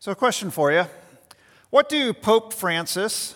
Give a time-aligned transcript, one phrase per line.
[0.00, 0.84] So, a question for you.
[1.70, 3.34] What do Pope Francis,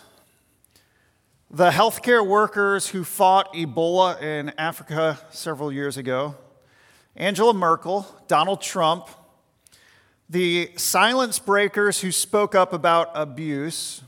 [1.51, 6.37] the healthcare workers who fought Ebola in Africa several years ago,
[7.17, 9.09] Angela Merkel, Donald Trump,
[10.31, 14.03] the silence breakers who spoke up about abuse,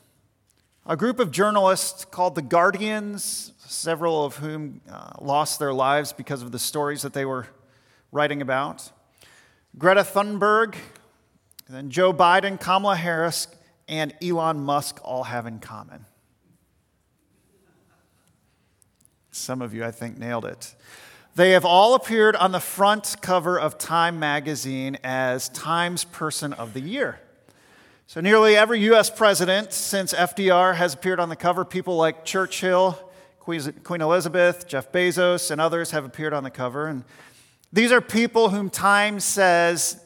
[0.86, 6.40] a group of journalists called the Guardians, several of whom uh, lost their lives because
[6.40, 7.48] of the stories that they were
[8.12, 8.92] writing about,
[9.76, 10.76] Greta Thunberg,
[11.74, 13.48] then Joe Biden, Kamala Harris,
[13.88, 16.06] and Elon Musk all have in common.
[19.30, 20.74] Some of you, I think, nailed it.
[21.34, 26.74] They have all appeared on the front cover of Time magazine as Time's Person of
[26.74, 27.18] the Year.
[28.06, 29.10] So, nearly every U.S.
[29.10, 31.64] president since FDR has appeared on the cover.
[31.64, 36.86] People like Churchill, Queen Elizabeth, Jeff Bezos, and others have appeared on the cover.
[36.86, 37.02] And
[37.72, 40.00] these are people whom Time says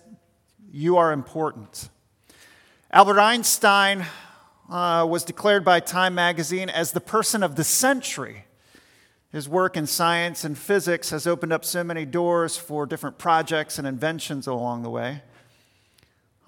[0.70, 1.88] you are important.
[2.90, 4.04] Albert Einstein
[4.70, 8.44] uh, was declared by Time magazine as the person of the century.
[9.30, 13.78] His work in science and physics has opened up so many doors for different projects
[13.78, 15.22] and inventions along the way.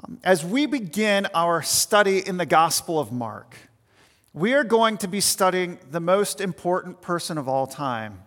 [0.04, 3.56] Um, as we begin our study in the Gospel of Mark,
[4.32, 8.22] we are going to be studying the most important person of all time.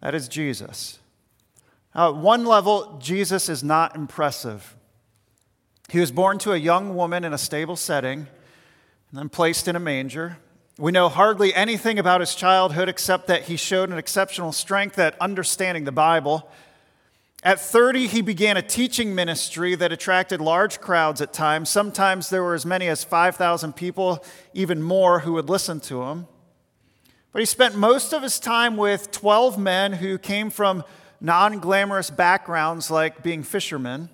[0.00, 0.98] That is Jesus.
[1.94, 4.74] At one level, Jesus is not impressive.
[5.90, 8.26] He was born to a young woman in a stable setting
[9.10, 10.36] and then placed in a manger.
[10.78, 15.18] We know hardly anything about his childhood except that he showed an exceptional strength at
[15.18, 16.50] understanding the Bible.
[17.42, 21.70] At 30, he began a teaching ministry that attracted large crowds at times.
[21.70, 24.22] Sometimes there were as many as 5,000 people,
[24.52, 26.26] even more, who would listen to him.
[27.32, 30.84] But he spent most of his time with 12 men who came from
[31.18, 34.10] non glamorous backgrounds like being fishermen.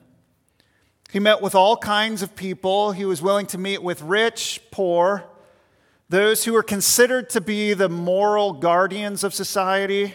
[1.14, 2.90] He met with all kinds of people.
[2.90, 5.22] He was willing to meet with rich, poor,
[6.08, 10.14] those who were considered to be the moral guardians of society.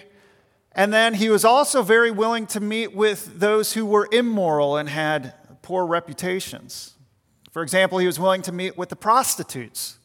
[0.73, 4.89] And then he was also very willing to meet with those who were immoral and
[4.89, 6.95] had poor reputations.
[7.51, 9.99] For example, he was willing to meet with the prostitutes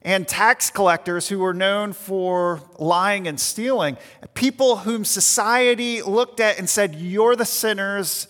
[0.00, 3.98] and tax collectors who were known for lying and stealing,
[4.32, 8.26] people whom society looked at and said, You're the sinners.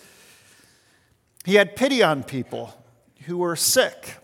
[1.48, 2.74] He had pity on people
[3.22, 4.16] who were sick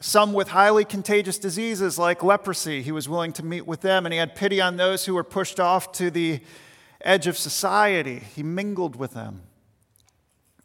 [0.00, 4.12] some with highly contagious diseases like leprosy, he was willing to meet with them, and
[4.12, 6.40] he had pity on those who were pushed off to the
[7.02, 8.18] edge of society.
[8.18, 9.42] He mingled with them.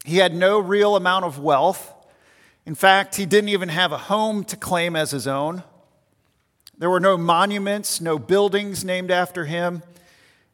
[0.04, 1.94] He had no real amount of wealth.
[2.66, 5.62] In fact, he didn't even have a home to claim as his own.
[6.76, 9.84] There were no monuments, no buildings named after him.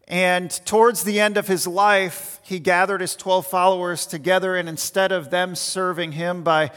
[0.07, 5.11] And towards the end of his life, he gathered his 12 followers together, and instead
[5.11, 6.71] of them serving him by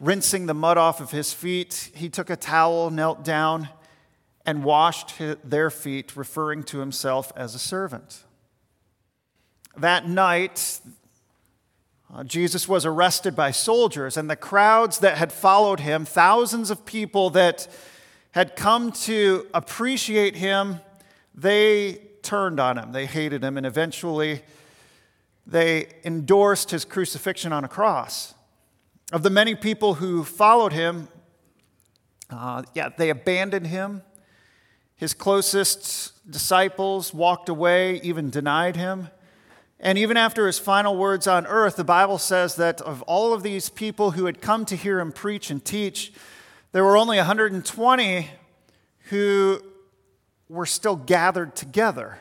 [0.00, 3.68] rinsing the mud off of his feet, he took a towel, knelt down,
[4.44, 5.14] and washed
[5.44, 8.24] their feet, referring to himself as a servant.
[9.76, 10.80] That night,
[12.12, 16.84] uh, Jesus was arrested by soldiers, and the crowds that had followed him, thousands of
[16.84, 17.68] people that
[18.32, 20.80] had come to appreciate him,
[21.36, 22.92] they turned on him.
[22.92, 24.42] They hated him, and eventually
[25.46, 28.34] they endorsed his crucifixion on a cross.
[29.12, 31.08] Of the many people who followed him,
[32.30, 34.02] uh, yeah, they abandoned him.
[34.96, 39.08] His closest disciples walked away, even denied him.
[39.78, 43.42] And even after his final words on earth, the Bible says that of all of
[43.42, 46.12] these people who had come to hear him preach and teach,
[46.72, 48.30] there were only 120
[49.10, 49.60] who
[50.48, 52.18] were still gathered together.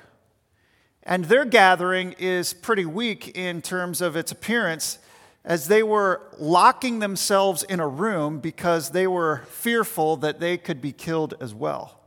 [1.03, 4.99] And their gathering is pretty weak in terms of its appearance
[5.45, 10.81] as they were locking themselves in a room because they were fearful that they could
[10.81, 11.99] be killed as well.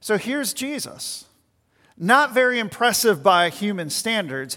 [0.00, 1.26] So here's Jesus.
[1.98, 4.56] Not very impressive by human standards,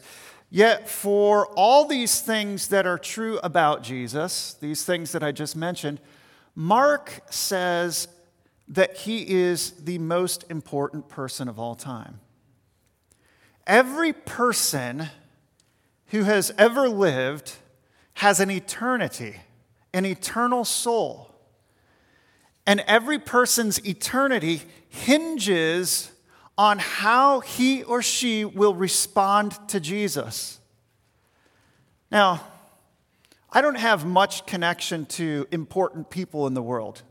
[0.50, 5.56] yet, for all these things that are true about Jesus, these things that I just
[5.56, 6.00] mentioned,
[6.56, 8.08] Mark says
[8.68, 12.20] that he is the most important person of all time.
[13.68, 15.10] Every person
[16.08, 17.54] who has ever lived
[18.16, 19.38] has an eternity,
[19.94, 21.32] an eternal soul.
[22.66, 26.12] And every person's eternity hinges
[26.58, 30.60] on how he or she will respond to Jesus.
[32.12, 32.42] Now,
[33.52, 37.04] I don't have much connection to important people in the world.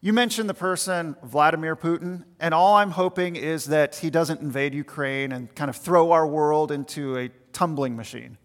[0.00, 4.72] You mentioned the person Vladimir Putin, and all I'm hoping is that he doesn't invade
[4.72, 8.38] Ukraine and kind of throw our world into a tumbling machine.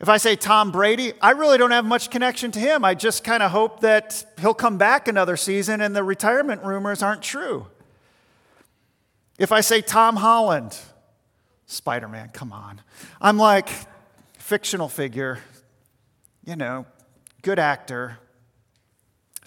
[0.00, 2.82] If I say Tom Brady, I really don't have much connection to him.
[2.82, 7.02] I just kind of hope that he'll come back another season and the retirement rumors
[7.02, 7.66] aren't true.
[9.38, 10.78] If I say Tom Holland,
[11.66, 12.80] Spider Man, come on.
[13.20, 13.68] I'm like,
[14.38, 15.38] fictional figure,
[16.46, 16.86] you know,
[17.42, 18.18] good actor.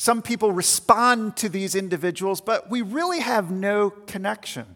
[0.04, 4.76] Some people respond to these individuals, but we really have no connection.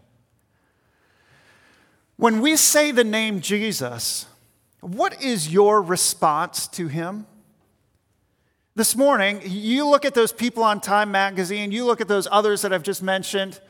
[2.16, 4.24] When we say the name Jesus,
[4.80, 7.26] what is your response to him?
[8.74, 12.62] This morning, you look at those people on Time magazine, you look at those others
[12.62, 13.60] that I've just mentioned,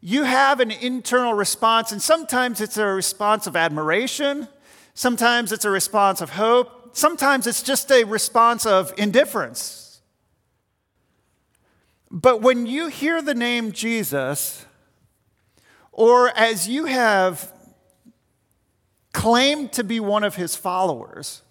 [0.00, 4.48] you have an internal response, and sometimes it's a response of admiration,
[4.94, 9.83] sometimes it's a response of hope, sometimes it's just a response of indifference.
[12.14, 14.64] But when you hear the name Jesus,
[15.90, 17.52] or as you have
[19.12, 21.42] claimed to be one of his followers,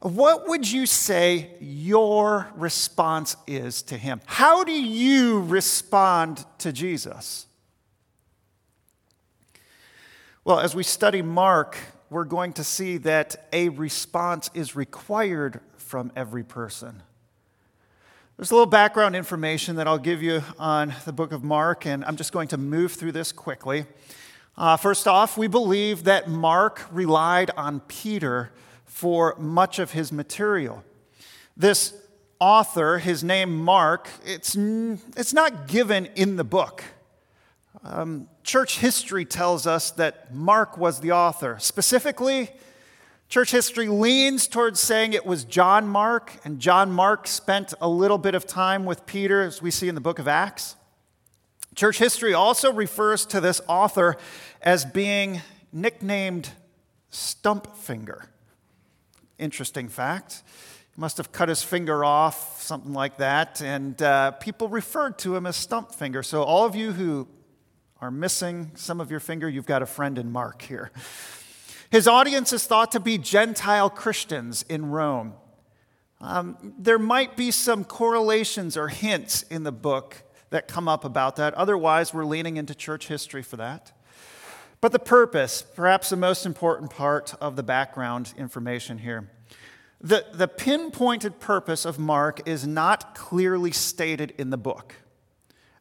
[0.00, 4.22] what would you say your response is to him?
[4.24, 7.44] How do you respond to Jesus?
[10.46, 11.76] Well, as we study Mark,
[12.08, 17.02] we're going to see that a response is required from every person.
[18.36, 22.04] There's a little background information that I'll give you on the book of Mark, and
[22.04, 23.86] I'm just going to move through this quickly.
[24.56, 28.50] Uh, first off, we believe that Mark relied on Peter
[28.86, 30.82] for much of his material.
[31.56, 31.94] This
[32.40, 34.56] author, his name Mark, it's,
[35.16, 36.82] it's not given in the book.
[37.84, 41.56] Um, church history tells us that Mark was the author.
[41.60, 42.50] Specifically,
[43.34, 48.16] church history leans towards saying it was John Mark, and John Mark spent a little
[48.16, 50.76] bit of time with Peter, as we see in the book of Acts.
[51.74, 54.16] Church history also refers to this author
[54.62, 55.42] as being
[55.72, 56.50] nicknamed
[57.10, 58.26] Stump Finger.
[59.36, 60.44] Interesting fact.
[60.94, 65.34] He must have cut his finger off, something like that, and uh, people referred to
[65.34, 66.22] him as Stump Finger.
[66.22, 67.26] So, all of you who
[68.00, 70.92] are missing some of your finger, you've got a friend in Mark here.
[71.90, 75.34] His audience is thought to be Gentile Christians in Rome.
[76.20, 81.36] Um, there might be some correlations or hints in the book that come up about
[81.36, 81.54] that.
[81.54, 83.92] Otherwise, we're leaning into church history for that.
[84.80, 89.30] But the purpose, perhaps the most important part of the background information here.
[90.00, 94.96] The, the pinpointed purpose of Mark is not clearly stated in the book.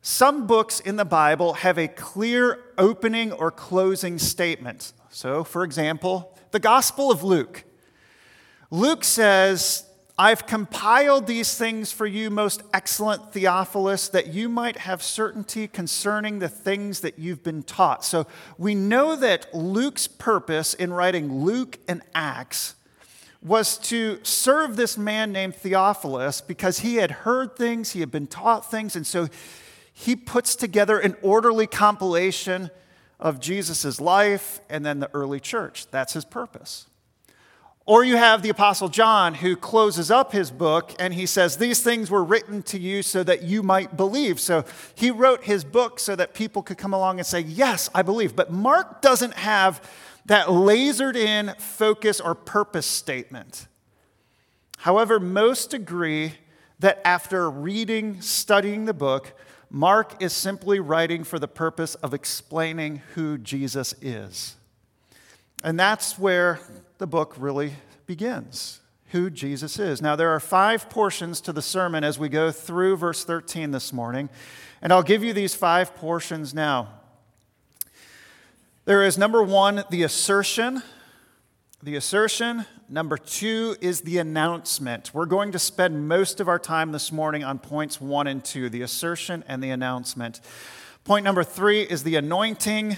[0.05, 4.91] Some books in the Bible have a clear opening or closing statement.
[5.09, 7.63] So, for example, the Gospel of Luke.
[8.69, 9.85] Luke says,
[10.17, 16.39] I've compiled these things for you, most excellent Theophilus, that you might have certainty concerning
[16.39, 18.03] the things that you've been taught.
[18.03, 18.27] So
[18.57, 22.75] we know that Luke's purpose in writing Luke and Acts
[23.41, 28.27] was to serve this man named Theophilus because he had heard things, he had been
[28.27, 29.29] taught things, and so
[29.93, 32.71] he puts together an orderly compilation
[33.19, 35.89] of Jesus' life and then the early church.
[35.91, 36.87] That's his purpose.
[37.85, 41.81] Or you have the Apostle John who closes up his book and he says, These
[41.81, 44.39] things were written to you so that you might believe.
[44.39, 44.63] So
[44.95, 48.35] he wrote his book so that people could come along and say, Yes, I believe.
[48.35, 49.81] But Mark doesn't have
[50.25, 53.67] that lasered in focus or purpose statement.
[54.77, 56.35] However, most agree
[56.79, 59.33] that after reading, studying the book,
[59.75, 64.55] Mark is simply writing for the purpose of explaining who Jesus is.
[65.63, 66.59] And that's where
[66.99, 67.73] the book really
[68.05, 68.81] begins
[69.13, 69.99] who Jesus is.
[69.99, 73.91] Now, there are five portions to the sermon as we go through verse 13 this
[73.91, 74.29] morning,
[74.79, 76.89] and I'll give you these five portions now.
[78.85, 80.83] There is number one, the assertion.
[81.83, 82.65] The assertion.
[82.87, 85.13] Number two is the announcement.
[85.13, 88.69] We're going to spend most of our time this morning on points one and two
[88.69, 90.39] the assertion and the announcement.
[91.03, 92.95] Point number three is the anointing.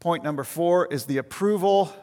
[0.00, 1.94] Point number four is the approval.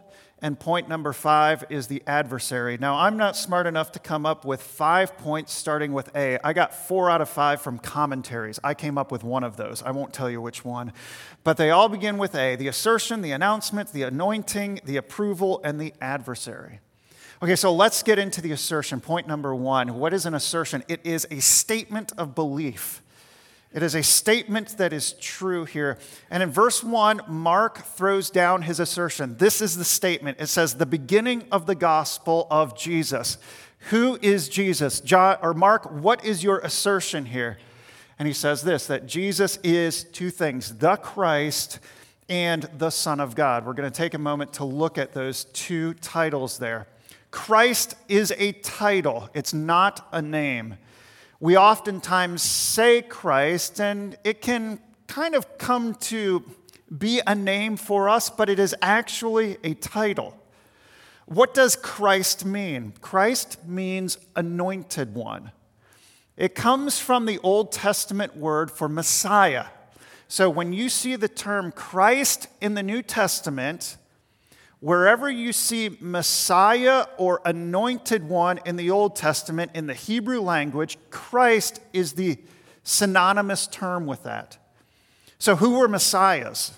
[0.41, 2.77] And point number five is the adversary.
[2.77, 6.37] Now, I'm not smart enough to come up with five points starting with A.
[6.45, 8.59] I got four out of five from commentaries.
[8.63, 9.81] I came up with one of those.
[9.81, 10.91] I won't tell you which one.
[11.45, 15.79] But they all begin with A the assertion, the announcement, the anointing, the approval, and
[15.79, 16.79] the adversary.
[17.41, 18.99] Okay, so let's get into the assertion.
[18.99, 20.83] Point number one What is an assertion?
[20.89, 23.01] It is a statement of belief.
[23.75, 25.97] It is a statement that is true here.
[26.31, 29.35] And in verse 1, Mark throws down his assertion.
[29.35, 30.37] This is the statement.
[30.39, 33.37] It says, The beginning of the gospel of Jesus.
[33.89, 35.01] Who is Jesus?
[35.01, 37.57] John, or Mark, what is your assertion here?
[38.17, 41.79] And he says this that Jesus is two things the Christ
[42.29, 43.65] and the Son of God.
[43.65, 46.87] We're going to take a moment to look at those two titles there
[47.29, 50.77] Christ is a title, it's not a name.
[51.39, 56.43] We oftentimes say Christ, and it can kind of come to
[56.97, 60.37] be a name for us, but it is actually a title.
[61.25, 62.93] What does Christ mean?
[63.01, 65.51] Christ means anointed one.
[66.37, 69.65] It comes from the Old Testament word for Messiah.
[70.27, 73.97] So when you see the term Christ in the New Testament,
[74.85, 80.99] wherever you see Messiah or anointed one in the Old Testament in the Hebrew language,
[81.09, 82.37] Christ is the
[82.83, 84.59] synonymous term with that.
[85.39, 86.71] So, who were Messiahs?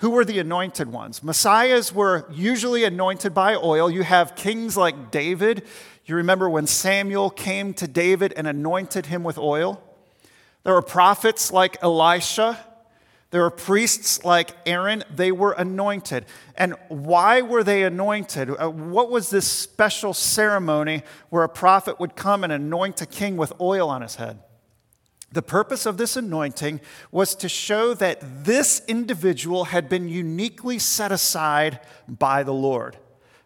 [0.00, 1.22] Who were the anointed ones?
[1.22, 3.90] Messiahs were usually anointed by oil.
[3.90, 5.64] You have kings like David.
[6.04, 9.82] You remember when Samuel came to David and anointed him with oil?
[10.64, 12.62] There were prophets like Elisha.
[13.30, 15.04] There were priests like Aaron.
[15.14, 16.24] They were anointed.
[16.56, 18.50] And why were they anointed?
[18.50, 23.36] Uh, what was this special ceremony where a prophet would come and anoint a king
[23.36, 24.38] with oil on his head?
[25.30, 26.80] The purpose of this anointing
[27.10, 32.96] was to show that this individual had been uniquely set aside by the Lord.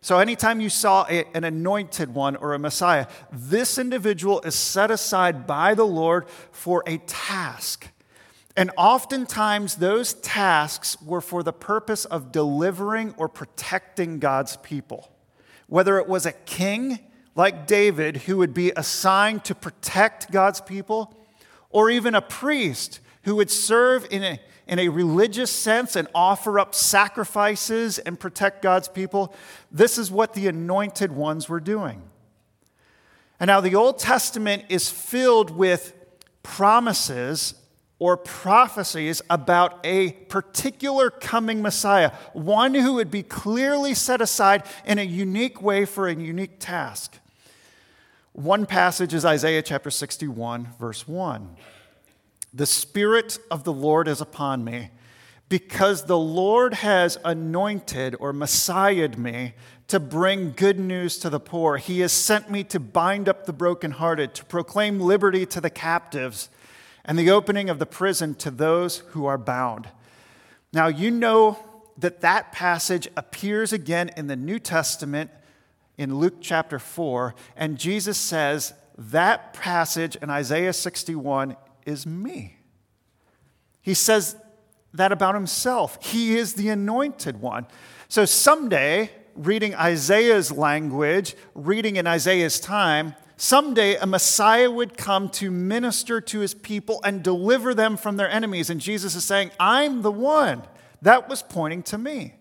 [0.01, 5.47] So, anytime you saw an anointed one or a Messiah, this individual is set aside
[5.47, 7.89] by the Lord for a task.
[8.57, 15.11] And oftentimes, those tasks were for the purpose of delivering or protecting God's people.
[15.69, 16.99] Whether it was a king
[17.35, 21.17] like David who would be assigned to protect God's people,
[21.71, 26.59] or even a priest who would serve in a, in a religious sense and offer
[26.59, 29.35] up sacrifices and protect God's people.
[29.71, 32.03] This is what the anointed ones were doing.
[33.41, 35.95] And now the Old Testament is filled with
[36.43, 37.55] promises
[38.03, 44.99] or prophecies about a particular coming Messiah, one who would be clearly set aside in
[44.99, 47.21] a unique way for a unique task.
[48.33, 51.55] One passage is Isaiah chapter 61, verse 1.
[52.53, 54.91] The Spirit of the Lord is upon me,
[55.49, 59.55] because the Lord has anointed or messiahed me
[59.87, 61.77] to bring good news to the poor.
[61.77, 66.49] He has sent me to bind up the brokenhearted, to proclaim liberty to the captives,
[67.05, 69.89] and the opening of the prison to those who are bound.
[70.73, 71.59] Now, you know
[71.99, 75.31] that that passage appears again in the New Testament
[75.99, 82.57] in Luke chapter 4, and Jesus says that passage in Isaiah 61 is me.
[83.83, 84.37] He says
[84.95, 85.99] that about himself.
[86.05, 87.67] He is the anointed one.
[88.09, 95.51] So someday, reading Isaiah's language, reading in Isaiah's time, someday a Messiah would come to
[95.51, 98.71] minister to his people and deliver them from their enemies.
[98.71, 100.63] And Jesus is saying, I'm the one.
[101.03, 102.35] That was pointing to me.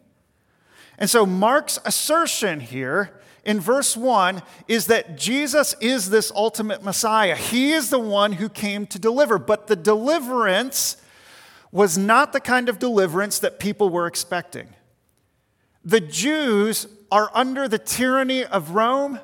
[1.00, 7.36] And so Mark's assertion here in verse 1 is that Jesus is this ultimate Messiah.
[7.36, 10.98] He is the one who came to deliver, but the deliverance
[11.72, 14.68] was not the kind of deliverance that people were expecting.
[15.84, 19.20] The Jews are under the tyranny of Rome.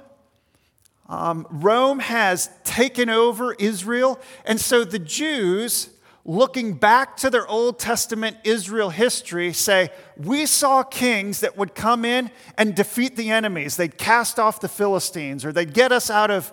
[1.10, 5.90] Um, Rome has taken over Israel, and so the Jews
[6.28, 12.04] looking back to their Old Testament Israel history, say, We saw kings that would come
[12.04, 13.78] in and defeat the enemies.
[13.78, 16.52] They'd cast off the Philistines or they'd get us out of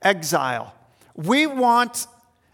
[0.00, 0.74] exile.
[1.14, 2.06] We want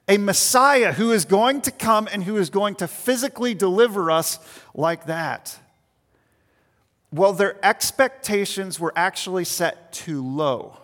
[0.09, 4.41] a Messiah who is going to come and who is going to physically deliver us
[4.75, 5.57] like that.
[7.13, 10.77] Well, their expectations were actually set too low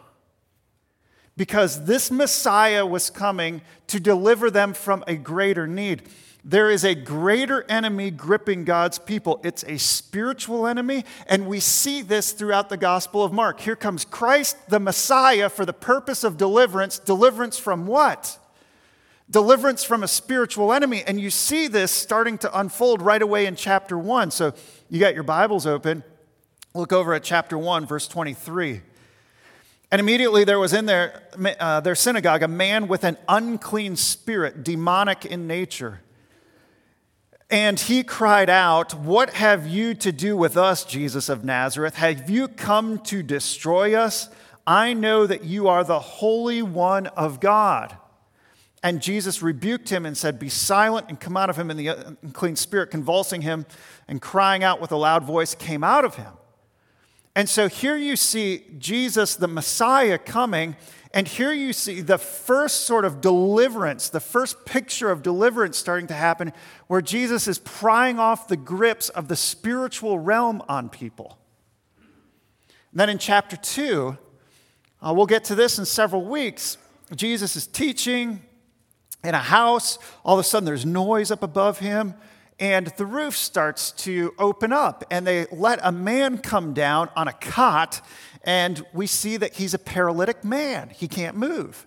[1.37, 6.03] because this Messiah was coming to deliver them from a greater need.
[6.47, 9.41] There is a greater enemy gripping God's people.
[9.43, 13.61] It's a spiritual enemy, and we see this throughout the Gospel of Mark.
[13.61, 16.99] Here comes Christ, the Messiah, for the purpose of deliverance.
[16.99, 18.39] Deliverance from what?
[19.31, 21.03] Deliverance from a spiritual enemy.
[21.07, 24.31] And you see this starting to unfold right away in chapter 1.
[24.31, 24.53] So
[24.91, 26.05] you got your Bibles open.
[26.75, 28.83] Look over at chapter 1, verse 23.
[29.95, 31.23] And immediately there was in their,
[31.61, 36.01] uh, their synagogue a man with an unclean spirit, demonic in nature.
[37.49, 41.95] And he cried out, What have you to do with us, Jesus of Nazareth?
[41.95, 44.29] Have you come to destroy us?
[44.67, 47.97] I know that you are the Holy One of God.
[48.83, 51.71] And Jesus rebuked him and said, Be silent and come out of him.
[51.71, 53.65] And the unclean spirit, convulsing him
[54.09, 56.33] and crying out with a loud voice, came out of him.
[57.37, 60.77] And so here you see Jesus, the Messiah, coming,
[61.13, 66.07] and here you see the first sort of deliverance, the first picture of deliverance starting
[66.09, 66.53] to happen,
[66.87, 71.39] where Jesus is prying off the grips of the spiritual realm on people.
[72.91, 74.19] And then in chapter 2,
[75.05, 76.79] Uh, we'll get to this in several weeks.
[77.15, 78.41] Jesus is teaching
[79.23, 79.99] in a house.
[80.25, 82.15] All of a sudden, there's noise up above him,
[82.59, 87.29] and the roof starts to open up, and they let a man come down on
[87.29, 88.01] a cot,
[88.45, 90.91] and we see that he's a paralytic man.
[90.91, 91.87] He can't move.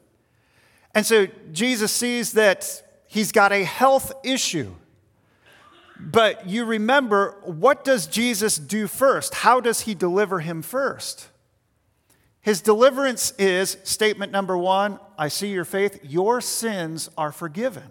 [0.93, 4.73] And so Jesus sees that he's got a health issue.
[5.99, 9.35] But you remember, what does Jesus do first?
[9.35, 11.29] How does he deliver him first?
[12.41, 17.83] His deliverance is statement number one I see your faith, your sins are forgiven.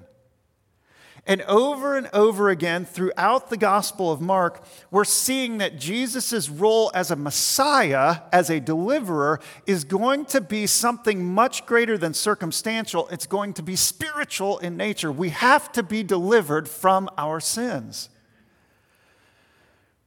[1.29, 6.93] And over and over again throughout the Gospel of Mark, we're seeing that Jesus' role
[6.95, 13.09] as a Messiah, as a deliverer, is going to be something much greater than circumstantial.
[13.09, 15.11] It's going to be spiritual in nature.
[15.11, 18.09] We have to be delivered from our sins.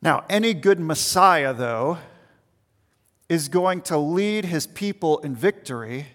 [0.02, 1.98] Now, any good Messiah, though,
[3.28, 6.08] is going to lead his people in victory.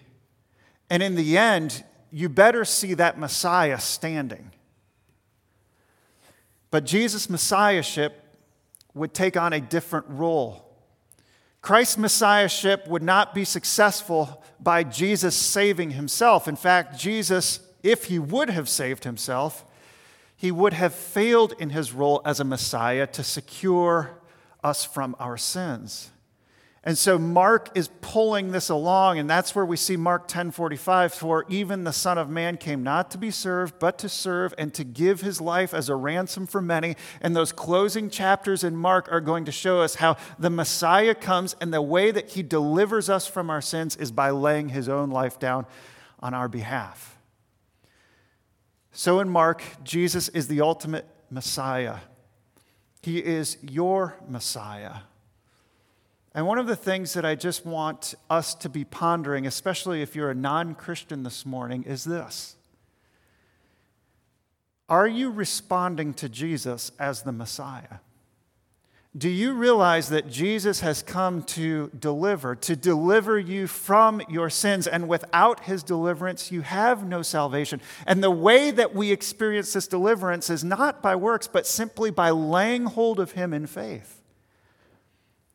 [0.89, 4.49] And in the end, you better see that Messiah standing.
[6.75, 8.21] But Jesus' messiahship
[8.93, 10.75] would take on a different role.
[11.61, 16.49] Christ's messiahship would not be successful by Jesus saving himself.
[16.49, 19.63] In fact, Jesus, if he would have saved himself,
[20.35, 24.19] he would have failed in his role as a Messiah to secure
[24.61, 26.11] us from our sins.
[26.87, 31.43] And so Mark is pulling this along, and that's where we see Mark 10:45, for
[31.49, 34.83] even the Son of Man came not to be served, but to serve and to
[34.83, 36.95] give his life as a ransom for many.
[37.21, 41.55] And those closing chapters in Mark are going to show us how the Messiah comes,
[41.59, 45.09] and the way that he delivers us from our sins is by laying his own
[45.09, 45.65] life down
[46.19, 47.17] on our behalf.
[48.91, 51.97] So in Mark, Jesus is the ultimate Messiah.
[53.01, 54.97] He is your Messiah.
[56.35, 60.17] And one of the things that I just want us to be pondering, especially if
[60.17, 62.57] you're a non Christian this morning, is this
[64.89, 67.99] Are you responding to Jesus as the Messiah?
[69.17, 74.87] Do you realize that Jesus has come to deliver, to deliver you from your sins?
[74.87, 77.79] And without his deliverance, you have no salvation.
[78.05, 82.31] And the way that we experience this deliverance is not by works, but simply by
[82.31, 84.21] laying hold of him in faith.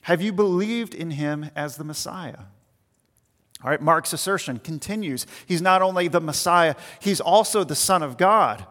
[0.02, 2.44] Have you believed in him as the Messiah?
[3.62, 5.26] All right, Mark's assertion continues.
[5.46, 8.66] He's not only the Messiah, he's also the Son of God.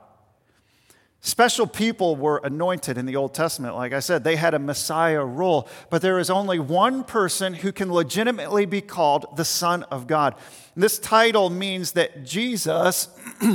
[1.22, 3.76] Special people were anointed in the Old Testament.
[3.76, 7.74] Like I said, they had a Messiah role, but there is only one person who
[7.74, 10.36] can legitimately be called the Son of God.
[10.78, 13.10] This title means that Jesus,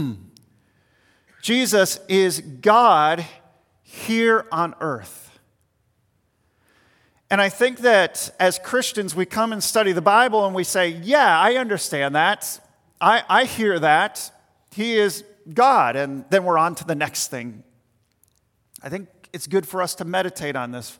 [1.42, 3.24] Jesus is God
[3.82, 5.23] here on earth.
[7.34, 10.90] And I think that as Christians, we come and study the Bible and we say,
[10.90, 12.60] Yeah, I understand that.
[13.00, 14.30] I, I hear that.
[14.70, 15.96] He is God.
[15.96, 17.64] And then we're on to the next thing.
[18.84, 20.96] I think it's good for us to meditate on this.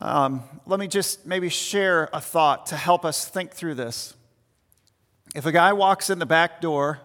[0.00, 4.14] Um, let me just maybe share a thought to help us think through this.
[5.34, 6.98] If a guy walks in the back door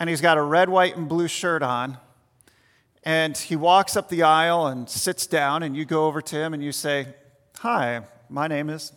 [0.00, 1.96] and he's got a red, white, and blue shirt on,
[3.04, 6.52] and he walks up the aisle and sits down, and you go over to him
[6.54, 7.06] and you say,
[7.62, 8.90] Hi, my name is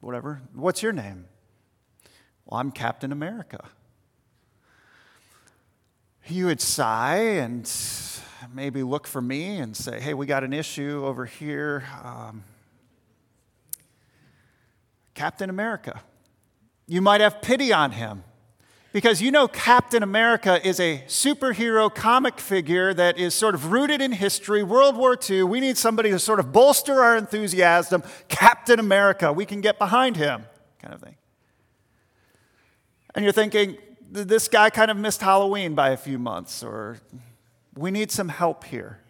[0.00, 0.42] whatever.
[0.52, 1.24] What's your name?
[2.44, 3.70] Well, I'm Captain America.
[6.26, 7.66] You would sigh and
[8.52, 11.84] maybe look for me and say, Hey, we got an issue over here.
[12.04, 12.44] Um,
[15.14, 16.02] Captain America.
[16.86, 18.24] You might have pity on him
[18.96, 24.00] because you know Captain America is a superhero comic figure that is sort of rooted
[24.00, 25.42] in history, World War II.
[25.42, 28.02] We need somebody to sort of bolster our enthusiasm.
[28.28, 30.46] Captain America, we can get behind him,
[30.80, 31.14] kind of thing.
[33.14, 33.76] And you're thinking,
[34.10, 36.96] this guy kind of missed Halloween by a few months, or
[37.76, 39.02] we need some help here.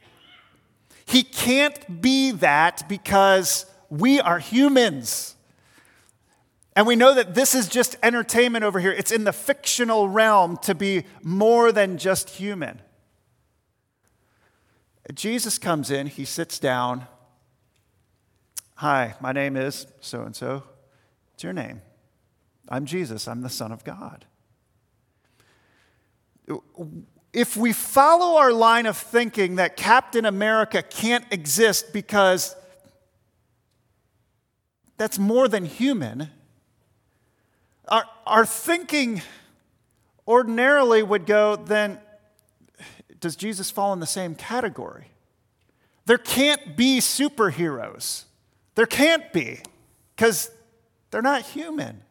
[1.05, 5.36] He can't be that because we are humans.
[6.77, 8.93] And we know that this is just entertainment over here.
[8.93, 12.83] It's in the fictional realm to be more than just human.
[15.15, 17.07] Jesus comes in, he sits down.
[18.75, 20.65] Hi, my name is so and so.
[21.33, 21.81] What's your name?
[22.69, 24.27] I'm Jesus, I'm the Son of God.
[27.33, 32.55] If we follow our line of thinking that Captain America can't exist because
[34.99, 36.31] that's more than human,
[37.88, 39.22] our, our thinking
[40.27, 41.99] ordinarily would go, then
[43.20, 45.07] does Jesus fall in the same category?
[46.07, 48.25] There can't be superheroes.
[48.75, 49.61] There can't be,
[50.14, 50.51] because
[51.11, 52.03] they're not human.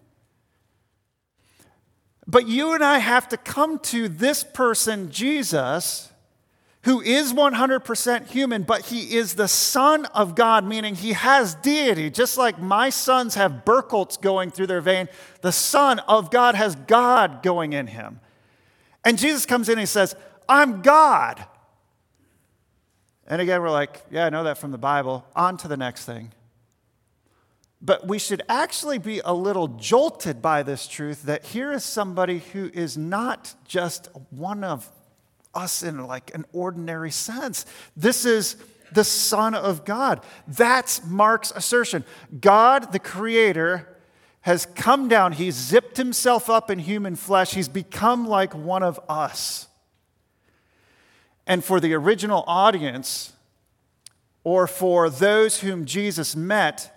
[2.27, 6.11] But you and I have to come to this person, Jesus,
[6.85, 12.11] who is 100% human, but he is the Son of God, meaning he has deity.
[12.11, 15.09] Just like my sons have Burkholz going through their vein,
[15.41, 18.19] the Son of God has God going in him.
[19.03, 20.15] And Jesus comes in and he says,
[20.47, 21.43] I'm God.
[23.25, 25.25] And again, we're like, yeah, I know that from the Bible.
[25.35, 26.33] On to the next thing.
[27.81, 32.43] But we should actually be a little jolted by this truth that here is somebody
[32.53, 34.91] who is not just one of
[35.55, 37.65] us in like an ordinary sense.
[37.95, 38.57] This is
[38.91, 40.21] the Son of God.
[40.47, 42.03] That's Mark's assertion.
[42.39, 43.87] God, the Creator,
[44.41, 45.31] has come down.
[45.31, 47.53] He's zipped himself up in human flesh.
[47.53, 49.67] He's become like one of us.
[51.47, 53.33] And for the original audience,
[54.43, 56.91] or for those whom Jesus met,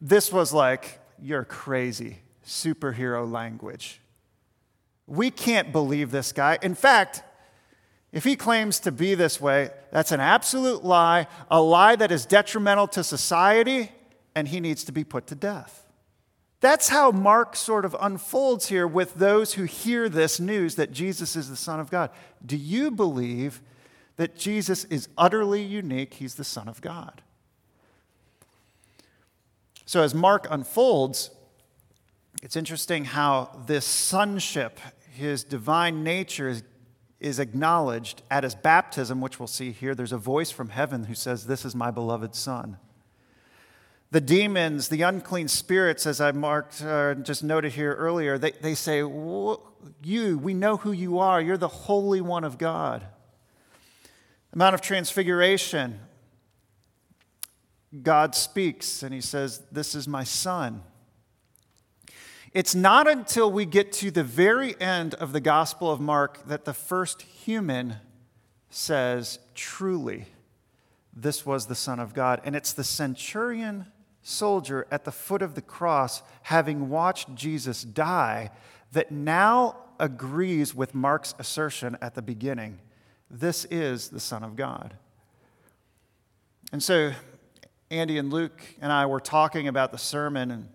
[0.00, 4.00] this was like, you're crazy, superhero language.
[5.06, 6.58] We can't believe this guy.
[6.62, 7.22] In fact,
[8.12, 12.26] if he claims to be this way, that's an absolute lie, a lie that is
[12.26, 13.90] detrimental to society,
[14.34, 15.86] and he needs to be put to death.
[16.60, 21.34] That's how Mark sort of unfolds here with those who hear this news that Jesus
[21.34, 22.10] is the Son of God.
[22.44, 23.62] Do you believe
[24.16, 26.14] that Jesus is utterly unique.
[26.14, 27.22] He's the Son of God.
[29.84, 31.30] So, as Mark unfolds,
[32.42, 34.78] it's interesting how this sonship,
[35.12, 36.62] his divine nature, is,
[37.22, 39.94] is acknowledged at his baptism, which we'll see here.
[39.94, 42.76] There's a voice from heaven who says, This is my beloved Son.
[44.10, 48.74] The demons, the unclean spirits, as I marked, uh, just noted here earlier, they, they
[48.74, 51.40] say, You, we know who you are.
[51.40, 53.06] You're the Holy One of God.
[54.50, 55.98] The Mount of Transfiguration,
[58.02, 60.82] God speaks and he says, This is my son.
[62.54, 66.66] It's not until we get to the very end of the Gospel of Mark that
[66.66, 67.96] the first human
[68.68, 70.26] says, Truly,
[71.14, 72.42] this was the Son of God.
[72.44, 73.86] And it's the centurion
[74.22, 78.50] soldier at the foot of the cross, having watched Jesus die,
[78.92, 82.78] that now agrees with Mark's assertion at the beginning
[83.30, 84.94] this is the Son of God.
[86.70, 87.12] And so,
[87.90, 90.68] Andy and Luke and I were talking about the sermon and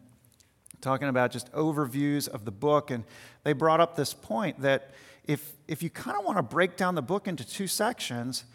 [0.88, 3.04] talking about just overviews of the book, and
[3.44, 4.92] they brought up this point that
[5.26, 8.46] if, if you kind of want to break down the book into two sections,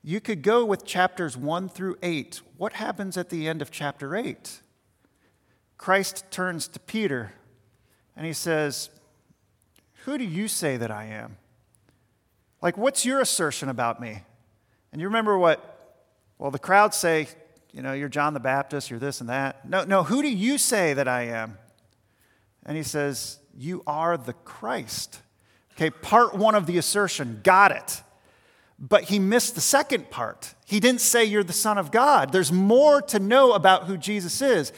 [0.00, 2.42] you could go with chapters 1 through 8.
[2.56, 4.60] What happens at the end of chapter 8?
[5.78, 7.32] Christ turns to Peter
[8.16, 8.90] and he says,
[10.04, 11.38] Who do you say that I am?
[12.62, 14.22] Like, what's your assertion about me?
[14.92, 15.98] And you remember what,
[16.38, 17.26] well, the crowd say,
[17.72, 19.68] you know, you're John the Baptist, you're this and that.
[19.68, 21.58] No, no, who do you say that I am?
[22.64, 25.20] And he says, You are the Christ.
[25.74, 28.02] Okay, part one of the assertion, got it.
[28.78, 30.54] But he missed the second part.
[30.66, 32.32] He didn't say you're the Son of God.
[32.32, 34.72] There's more to know about who Jesus is.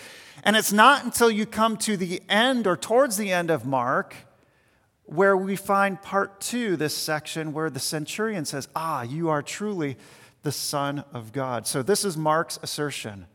[0.44, 4.16] And it's not until you come to the end or towards the end of Mark
[5.04, 9.96] where we find part two, this section where the centurion says, Ah, you are truly
[10.42, 11.66] the Son of God.
[11.66, 13.26] So this is Mark's assertion.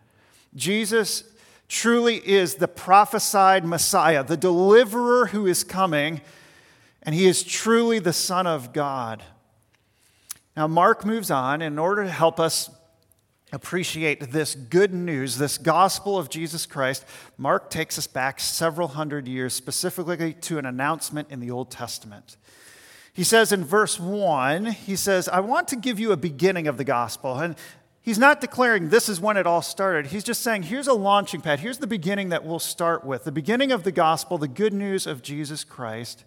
[0.55, 1.23] Jesus
[1.67, 6.21] truly is the prophesied Messiah, the deliverer who is coming,
[7.03, 9.23] and he is truly the Son of God.
[10.55, 12.69] Now, Mark moves on in order to help us
[13.51, 17.05] appreciate this good news, this gospel of Jesus Christ,
[17.37, 22.37] Mark takes us back several hundred years, specifically to an announcement in the Old Testament.
[23.13, 26.77] He says in verse 1, he says, I want to give you a beginning of
[26.77, 27.39] the gospel.
[27.39, 27.55] And
[28.07, 30.07] he's not declaring this is when it all started.
[30.07, 31.59] He's just saying, here's a launching pad.
[31.59, 35.05] Here's the beginning that we'll start with the beginning of the gospel, the good news
[35.05, 36.23] of Jesus Christ.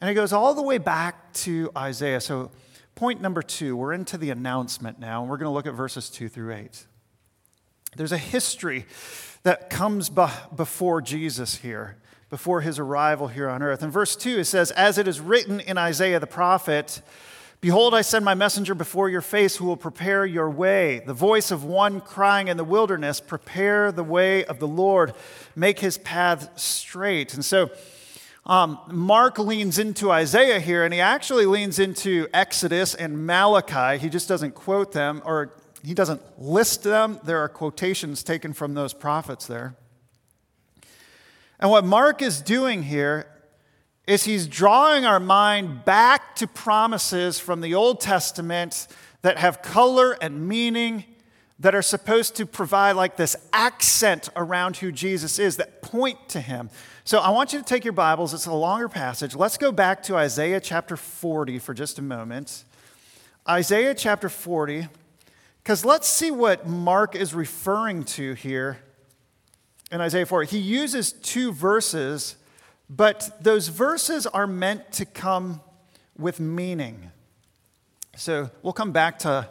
[0.00, 2.20] And it goes all the way back to Isaiah.
[2.20, 2.52] So
[2.98, 6.10] Point number two, we're into the announcement now, and we're going to look at verses
[6.10, 6.84] two through eight.
[7.94, 8.86] There's a history
[9.44, 11.96] that comes before Jesus here,
[12.28, 13.84] before his arrival here on earth.
[13.84, 17.00] In verse 2, it says, As it is written in Isaiah the prophet,
[17.60, 21.00] Behold, I send my messenger before your face who will prepare your way.
[21.04, 25.12] The voice of one crying in the wilderness, Prepare the way of the Lord,
[25.56, 27.34] make his path straight.
[27.34, 27.70] And so,
[28.46, 33.98] um, Mark leans into Isaiah here, and he actually leans into Exodus and Malachi.
[33.98, 37.18] He just doesn't quote them, or he doesn't list them.
[37.24, 39.74] There are quotations taken from those prophets there.
[41.58, 43.26] And what Mark is doing here
[44.08, 48.88] is he's drawing our mind back to promises from the Old Testament
[49.20, 51.04] that have color and meaning
[51.58, 56.40] that are supposed to provide like this accent around who Jesus is that point to
[56.40, 56.70] him.
[57.04, 58.32] So I want you to take your Bibles.
[58.32, 59.36] It's a longer passage.
[59.36, 62.64] Let's go back to Isaiah chapter 40 for just a moment.
[63.46, 64.88] Isaiah chapter 40,
[65.62, 68.78] because let's see what Mark is referring to here
[69.92, 70.50] in Isaiah 40.
[70.50, 72.36] He uses two verses,
[72.88, 75.60] but those verses are meant to come
[76.16, 77.10] with meaning.
[78.16, 79.48] So we'll come back to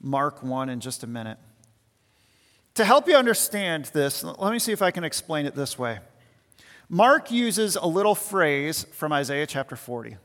[0.00, 1.38] Mark 1 in just a minute.
[2.74, 5.98] To help you understand this, let me see if I can explain it this way.
[6.88, 10.16] Mark uses a little phrase from Isaiah chapter 40.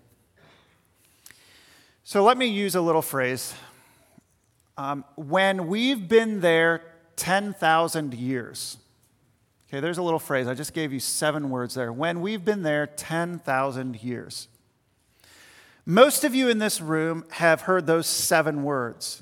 [2.04, 3.54] So let me use a little phrase.
[4.78, 6.82] Um, when we've been there
[7.18, 8.78] 10,000 years.
[9.68, 10.48] Okay, there's a little phrase.
[10.48, 11.92] I just gave you seven words there.
[11.92, 14.48] When we've been there 10,000 years.
[15.86, 19.22] Most of you in this room have heard those seven words.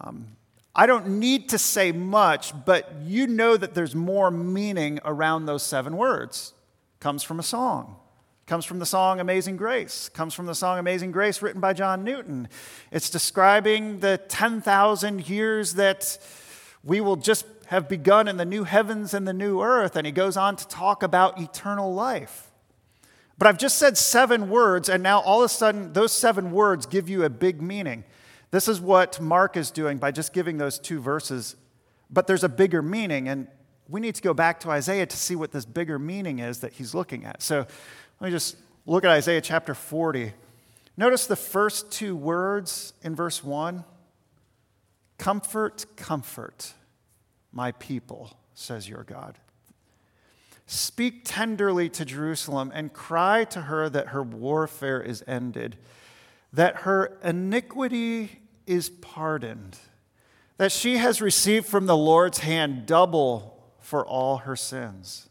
[0.00, 0.36] Um,
[0.76, 5.62] I don't need to say much, but you know that there's more meaning around those
[5.62, 6.52] seven words.
[7.00, 7.96] Comes from a song.
[8.46, 10.08] Comes from the song Amazing Grace.
[10.08, 12.48] Comes from the song Amazing Grace written by John Newton.
[12.90, 16.18] It's describing the 10,000 years that
[16.82, 19.96] we will just have begun in the new heavens and the new earth.
[19.96, 22.50] And he goes on to talk about eternal life.
[23.36, 26.86] But I've just said seven words, and now all of a sudden, those seven words
[26.86, 28.04] give you a big meaning.
[28.52, 31.56] This is what Mark is doing by just giving those two verses.
[32.08, 33.48] But there's a bigger meaning, and
[33.88, 36.74] we need to go back to Isaiah to see what this bigger meaning is that
[36.74, 37.42] he's looking at.
[37.42, 37.66] So
[38.20, 38.56] let me just
[38.86, 40.32] look at Isaiah chapter 40.
[40.96, 43.84] Notice the first two words in verse 1
[45.18, 46.74] Comfort, comfort
[47.54, 49.38] my people, says your God.
[50.66, 55.76] Speak tenderly to Jerusalem and cry to her that her warfare is ended,
[56.52, 59.76] that her iniquity is pardoned,
[60.56, 65.28] that she has received from the Lord's hand double for all her sins.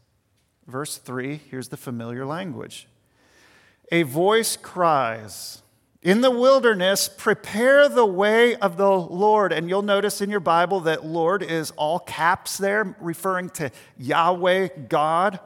[0.68, 2.88] Verse 3, here's the familiar language.
[3.92, 5.63] A voice cries,
[6.04, 9.54] in the wilderness, prepare the way of the Lord.
[9.54, 14.68] And you'll notice in your Bible that Lord is all caps there, referring to Yahweh,
[14.90, 15.40] God.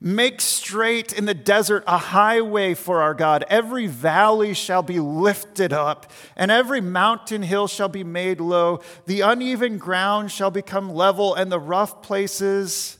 [0.00, 3.44] Make straight in the desert a highway for our God.
[3.48, 8.80] Every valley shall be lifted up, and every mountain hill shall be made low.
[9.06, 12.98] The uneven ground shall become level, and the rough places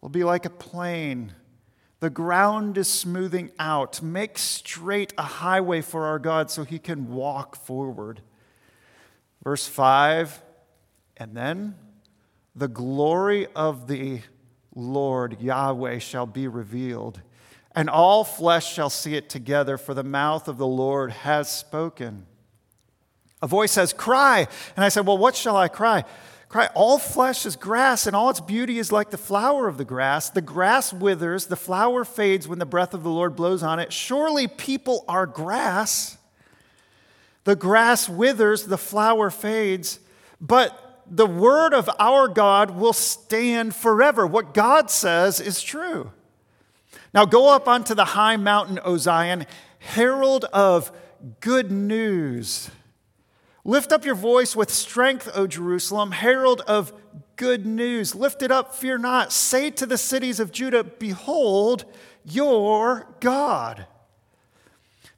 [0.00, 1.32] will be like a plain.
[2.00, 4.00] The ground is smoothing out.
[4.02, 8.20] Make straight a highway for our God so he can walk forward.
[9.42, 10.42] Verse 5
[11.16, 11.74] And then
[12.54, 14.20] the glory of the
[14.74, 17.20] Lord Yahweh shall be revealed,
[17.74, 22.26] and all flesh shall see it together, for the mouth of the Lord has spoken.
[23.42, 24.46] A voice says, Cry.
[24.76, 26.04] And I said, Well, what shall I cry?
[26.48, 29.84] Cry, all flesh is grass, and all its beauty is like the flower of the
[29.84, 30.30] grass.
[30.30, 33.92] The grass withers, the flower fades when the breath of the Lord blows on it.
[33.92, 36.16] Surely people are grass.
[37.44, 40.00] The grass withers, the flower fades,
[40.40, 44.26] but the word of our God will stand forever.
[44.26, 46.12] What God says is true.
[47.12, 49.46] Now go up onto the high mountain, O Zion,
[49.78, 50.92] herald of
[51.40, 52.70] good news.
[53.64, 56.92] Lift up your voice with strength, O Jerusalem, herald of
[57.36, 58.14] good news.
[58.14, 59.32] Lift it up, fear not.
[59.32, 61.84] Say to the cities of Judah, Behold
[62.24, 63.86] your God.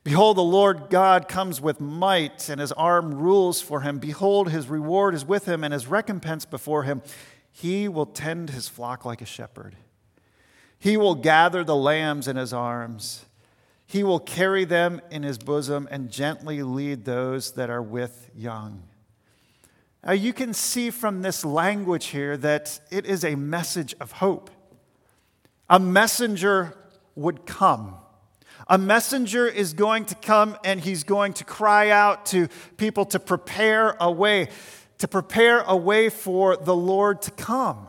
[0.03, 3.99] Behold, the Lord God comes with might, and his arm rules for him.
[3.99, 7.03] Behold, his reward is with him, and his recompense before him.
[7.53, 9.77] He will tend his flock like a shepherd.
[10.79, 13.27] He will gather the lambs in his arms
[13.91, 18.85] he will carry them in his bosom and gently lead those that are with young.
[20.05, 24.49] Now, you can see from this language here that it is a message of hope.
[25.69, 26.77] A messenger
[27.17, 27.97] would come.
[28.69, 33.19] A messenger is going to come and he's going to cry out to people to
[33.19, 34.51] prepare a way,
[34.99, 37.89] to prepare a way for the Lord to come.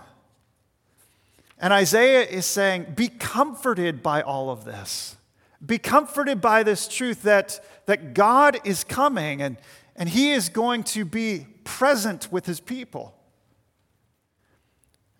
[1.59, 5.17] And Isaiah is saying, Be comforted by all of this.
[5.63, 9.57] Be comforted by this truth that, that God is coming and,
[9.95, 13.15] and He is going to be present with His people.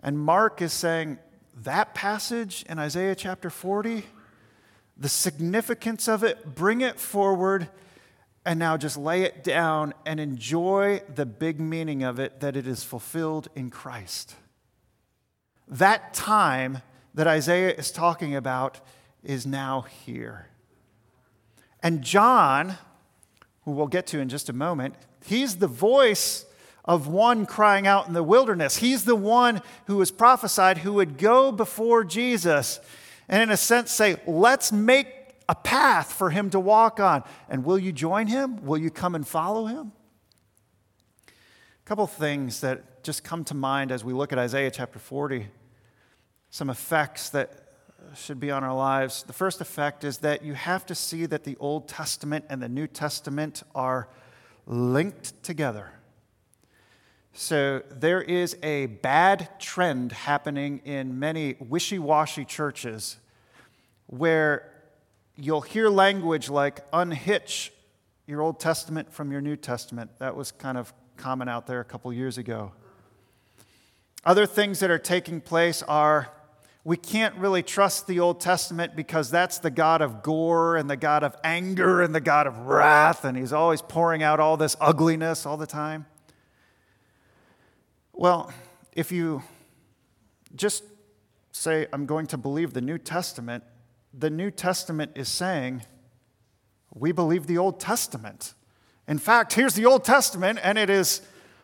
[0.01, 1.19] And Mark is saying
[1.63, 4.04] that passage in Isaiah chapter 40,
[4.97, 7.69] the significance of it, bring it forward,
[8.45, 12.65] and now just lay it down and enjoy the big meaning of it that it
[12.65, 14.36] is fulfilled in Christ.
[15.67, 16.82] That time
[17.13, 18.82] that Isaiah is talking about
[19.24, 20.48] is now here.
[21.84, 22.78] And John,
[23.66, 26.46] who we'll get to in just a moment, he's the voice
[26.86, 28.78] of one crying out in the wilderness.
[28.78, 32.80] He's the one who was prophesied who would go before Jesus
[33.30, 35.08] and, in a sense, say, Let's make
[35.48, 37.24] a path for him to walk on.
[37.50, 38.64] And will you join him?
[38.66, 39.92] Will you come and follow him?
[41.28, 45.48] A couple things that just come to mind as we look at Isaiah chapter 40,
[46.50, 47.71] some effects that
[48.15, 49.24] should be on our lives.
[49.24, 52.69] The first effect is that you have to see that the Old Testament and the
[52.69, 54.08] New Testament are
[54.65, 55.91] linked together.
[57.34, 63.17] So there is a bad trend happening in many wishy washy churches
[64.08, 64.69] where
[65.36, 67.71] you'll hear language like unhitch
[68.28, 70.12] your Old Testament from your New Testament.
[70.19, 72.74] That was kind of common out there a couple years ago.
[74.26, 76.32] Other things that are taking place are
[76.84, 80.98] we can't really trust the Old Testament because that's the God of gore and the
[80.98, 84.76] God of anger and the God of wrath, and He's always pouring out all this
[84.82, 86.08] ugliness all the time.
[88.13, 88.52] Well,
[88.94, 89.44] if you
[90.56, 90.84] just
[91.52, 93.63] say, I'm going to believe the New Testament,
[94.13, 95.84] the New Testament is saying,
[96.94, 98.54] we believe the Old Testament.
[99.08, 101.22] In fact, here's the Old Testament, and it is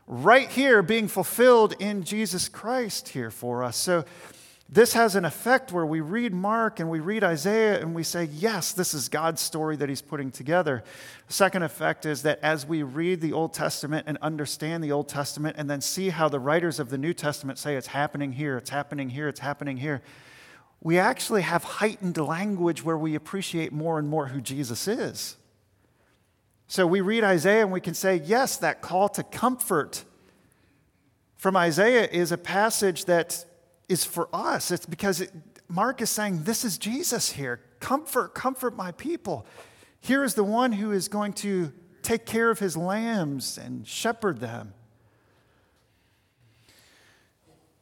[0.08, 3.76] right here being fulfilled in Jesus Christ here for us.
[3.76, 4.06] So,
[4.70, 8.26] this has an effect where we read Mark and we read Isaiah and we say,
[8.26, 10.84] yes, this is God's story that he's putting together.
[11.28, 15.08] The second effect is that as we read the Old Testament and understand the Old
[15.08, 18.58] Testament and then see how the writers of the New Testament say it's happening here,
[18.58, 20.02] it's happening here, it's happening here,
[20.82, 25.38] we actually have heightened language where we appreciate more and more who Jesus is.
[26.68, 30.04] So we read Isaiah and we can say, yes, that call to comfort
[31.38, 33.46] from Isaiah is a passage that
[33.90, 34.72] is for us.
[34.72, 35.32] It's because it,
[35.68, 37.62] Mark is saying, This is Jesus here.
[37.80, 39.46] Comfort, comfort my people.
[40.00, 41.72] Here is the one who is going to
[42.02, 44.74] take care of his lambs and shepherd them.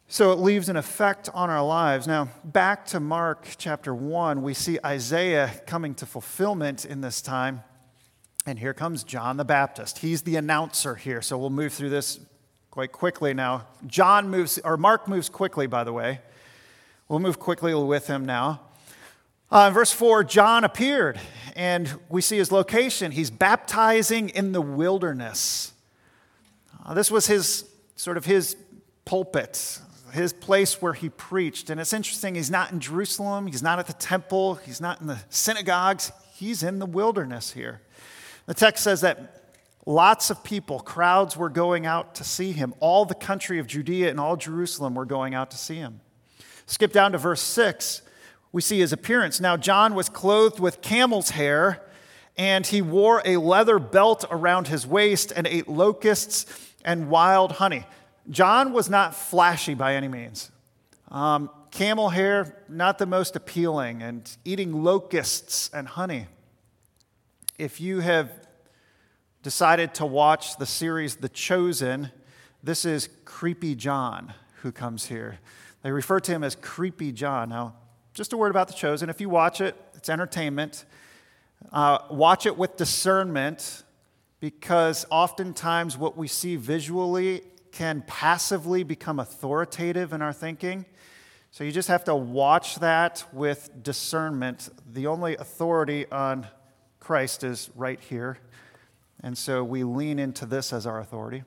[0.08, 2.08] So it leaves an effect on our lives.
[2.08, 7.64] Now, back to Mark chapter 1, we see Isaiah coming to fulfillment in this time.
[8.46, 10.00] And here comes John the Baptist.
[10.00, 11.22] He's the announcer here.
[11.22, 12.20] So we'll move through this
[12.76, 13.66] quite quickly now.
[13.88, 16.20] John moves, or Mark moves quickly, by the way.
[17.08, 18.60] We'll move quickly with him now.
[19.50, 21.18] Uh, in verse 4, John appeared,
[21.56, 23.14] and we see his location.
[23.14, 25.72] He's baptizing in the wilderness.
[26.86, 27.64] Uh, this was his
[27.96, 28.58] sort of his
[29.06, 29.80] pulpit,
[30.12, 31.70] his place where he preached.
[31.70, 35.08] And it's interesting, he's not in Jerusalem, he's not at the temple, he's not in
[35.08, 37.80] the synagogues, he's in the wilderness here.
[38.48, 39.35] The text says that
[39.86, 42.74] Lots of people, crowds were going out to see him.
[42.80, 46.02] All the country of Judea and all Jerusalem were going out to see him.
[46.66, 48.02] Skip down to verse 6.
[48.52, 49.40] We see his appearance.
[49.40, 51.84] Now, John was clothed with camel's hair,
[52.36, 56.46] and he wore a leather belt around his waist and ate locusts
[56.84, 57.86] and wild honey.
[58.30, 60.52] John was not flashy by any means.
[61.12, 66.26] Um, camel hair, not the most appealing, and eating locusts and honey.
[67.60, 68.32] If you have
[69.46, 72.10] decided to watch the series The Chosen,
[72.64, 75.38] this is Creepy John who comes here.
[75.84, 77.50] They refer to him as Creepy John.
[77.50, 77.76] Now,
[78.16, 79.08] just a word about The Chosen.
[79.08, 80.86] If you watch it, it's entertainment.
[81.72, 83.84] Uh, watch it with discernment
[84.40, 90.88] because oftentimes what we see visually can passively become authoritative in our thinking.
[91.52, 94.70] So you just have to watch that with discernment.
[94.92, 96.48] The only authority on
[97.00, 98.40] Christ is right here.
[99.26, 101.44] And so we lean into this as our authority.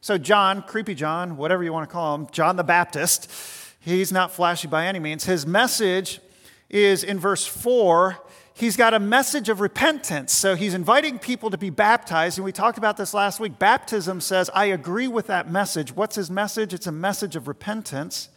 [0.00, 3.30] So, John, creepy John, whatever you want to call him, John the Baptist,
[3.78, 5.22] he's not flashy by any means.
[5.22, 6.20] His message
[6.68, 8.18] is in verse 4
[8.54, 10.32] he's got a message of repentance.
[10.32, 12.38] So he's inviting people to be baptized.
[12.38, 13.58] And we talked about this last week.
[13.58, 15.94] Baptism says, I agree with that message.
[15.94, 16.74] What's his message?
[16.74, 18.28] It's a message of repentance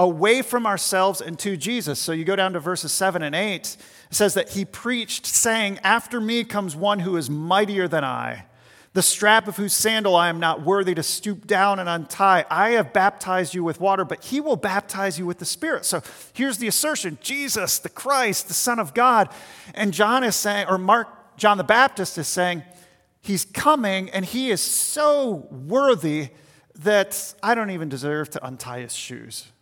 [0.00, 1.98] away from ourselves and to Jesus.
[2.00, 3.54] So you go down to verses 7 and 8.
[3.54, 3.76] It
[4.10, 8.46] says that he preached, saying, After me comes one who is mightier than I,
[8.94, 12.46] the strap of whose sandal I am not worthy to stoop down and untie.
[12.50, 15.84] I have baptized you with water, but he will baptize you with the Spirit.
[15.84, 16.00] So
[16.32, 19.28] here's the assertion Jesus, the Christ, the Son of God.
[19.74, 22.62] And John is saying, or Mark, John the Baptist is saying,
[23.20, 26.30] He's coming and he is so worthy
[26.76, 29.52] that I don't even deserve to untie his shoes.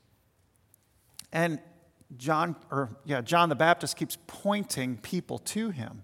[1.32, 1.60] And
[2.16, 6.02] John, or yeah, John the Baptist keeps pointing people to him.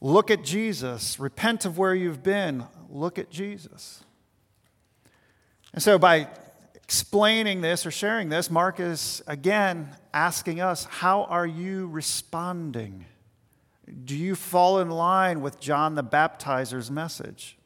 [0.00, 1.18] Look at Jesus.
[1.18, 2.64] Repent of where you've been.
[2.88, 4.02] Look at Jesus.
[5.72, 6.28] And so, by
[6.74, 13.04] explaining this or sharing this, Mark is again asking us how are you responding?
[14.04, 17.56] Do you fall in line with John the Baptizer's message?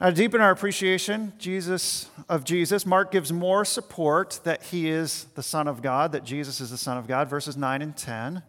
[0.00, 5.26] Now, to deepen our appreciation Jesus of Jesus, Mark gives more support that he is
[5.36, 8.42] the Son of God, that Jesus is the Son of God, verses 9 and 10.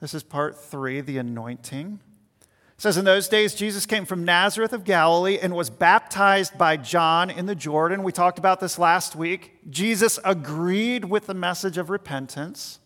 [0.00, 1.98] This is part three, the anointing.
[2.40, 6.76] It says, In those days, Jesus came from Nazareth of Galilee and was baptized by
[6.76, 8.04] John in the Jordan.
[8.04, 9.58] We talked about this last week.
[9.68, 12.78] Jesus agreed with the message of repentance.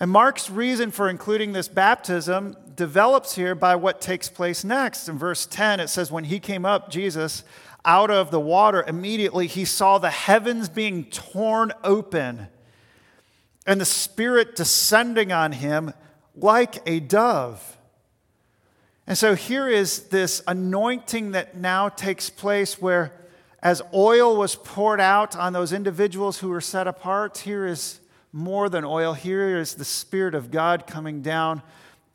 [0.00, 5.08] And Mark's reason for including this baptism develops here by what takes place next.
[5.08, 7.44] In verse 10, it says, When he came up, Jesus,
[7.84, 12.48] out of the water, immediately he saw the heavens being torn open
[13.66, 15.92] and the Spirit descending on him
[16.34, 17.76] like a dove.
[19.06, 23.12] And so here is this anointing that now takes place where,
[23.62, 27.99] as oil was poured out on those individuals who were set apart, here is
[28.32, 29.12] more than oil.
[29.14, 31.62] Here is the Spirit of God coming down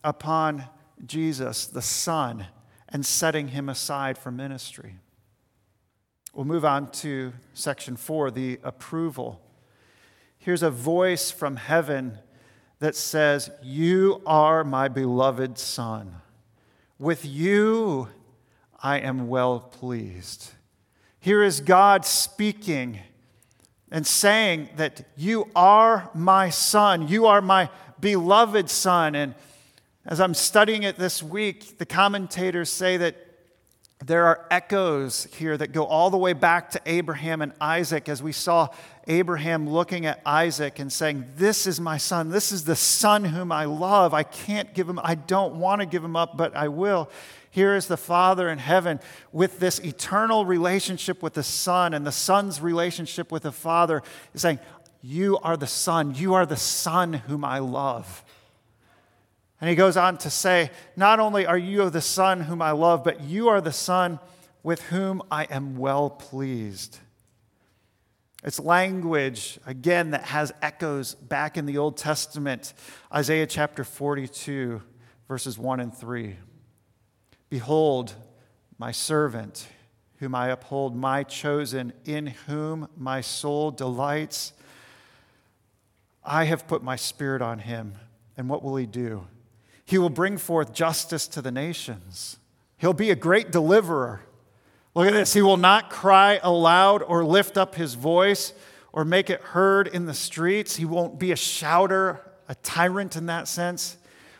[0.02, 0.64] upon
[1.04, 2.46] Jesus, the Son,
[2.88, 4.96] and setting him aside for ministry.
[6.32, 9.40] We'll move on to section four the approval.
[10.38, 12.18] Here's a voice from heaven
[12.78, 16.16] that says, You are my beloved Son.
[16.98, 18.08] With you
[18.82, 20.52] I am well pleased.
[21.18, 23.00] Here is God speaking
[23.96, 29.14] and saying that you are my son, you are my beloved son.
[29.14, 29.34] And
[30.04, 33.16] as I'm studying it this week, the commentators say that
[34.04, 38.22] there are echoes here that go all the way back to Abraham and Isaac, as
[38.22, 38.68] we saw
[39.08, 42.28] Abraham looking at Isaac and saying, This is my son.
[42.28, 44.12] This is the son whom I love.
[44.12, 47.08] I can't give him, I don't want to give him up, but I will.
[47.56, 49.00] Here is the Father in heaven
[49.32, 54.02] with this eternal relationship with the Son and the Son's relationship with the Father,
[54.34, 54.58] saying,
[55.00, 56.14] You are the Son.
[56.14, 58.22] You are the Son whom I love.
[59.58, 63.02] And he goes on to say, Not only are you the Son whom I love,
[63.02, 64.18] but you are the Son
[64.62, 66.98] with whom I am well pleased.
[68.44, 72.74] It's language, again, that has echoes back in the Old Testament,
[73.10, 74.82] Isaiah chapter 42,
[75.26, 76.36] verses 1 and 3.
[77.56, 78.12] Behold,
[78.76, 79.66] my servant,
[80.18, 84.52] whom I uphold, my chosen, in whom my soul delights.
[86.22, 87.94] I have put my spirit on him.
[88.36, 89.26] And what will he do?
[89.86, 92.36] He will bring forth justice to the nations.
[92.76, 94.20] He'll be a great deliverer.
[94.94, 95.32] Look at this.
[95.32, 98.52] He will not cry aloud or lift up his voice
[98.92, 100.76] or make it heard in the streets.
[100.76, 103.96] He won't be a shouter, a tyrant in that sense.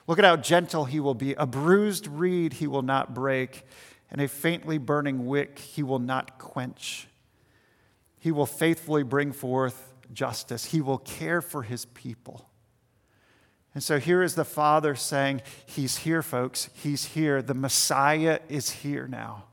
[0.06, 1.34] Look at how gentle he will be.
[1.34, 3.64] A bruised reed he will not break,
[4.10, 7.08] and a faintly burning wick he will not quench.
[8.18, 10.66] He will faithfully bring forth justice.
[10.66, 12.48] He will care for his people.
[13.74, 16.70] And so here is the Father saying, He's here, folks.
[16.72, 17.42] He's here.
[17.42, 19.44] The Messiah is here now.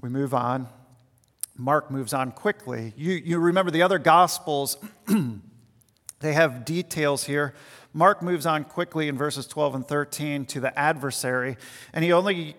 [0.00, 0.68] We move on.
[1.56, 2.92] Mark moves on quickly.
[2.96, 4.76] You, you remember the other Gospels,
[6.20, 7.54] they have details here
[7.92, 11.56] Mark moves on quickly in verses 12 and 13 to the adversary,
[11.92, 12.56] and he only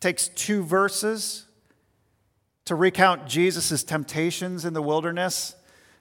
[0.00, 1.44] takes two verses
[2.64, 5.54] to recount Jesus' temptations in the wilderness.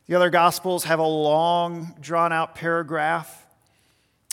[0.08, 3.46] The other Gospels have a long, drawn out paragraph.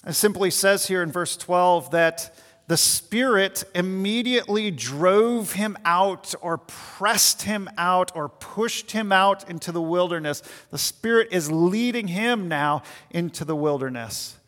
[0.07, 2.35] It simply says here in verse 12 that
[2.69, 9.73] the Spirit immediately drove him out or pressed him out or pushed him out into
[9.73, 10.43] the wilderness.
[10.71, 14.39] The Spirit is leading him now into the wilderness.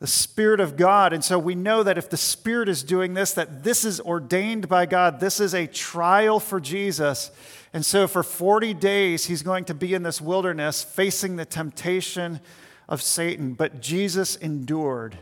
[0.00, 1.12] The Spirit of God.
[1.12, 4.68] And so we know that if the Spirit is doing this, that this is ordained
[4.68, 5.20] by God.
[5.20, 7.30] This is a trial for Jesus.
[7.72, 12.40] And so for 40 days, he's going to be in this wilderness facing the temptation
[12.88, 13.54] of Satan.
[13.54, 15.16] But Jesus endured.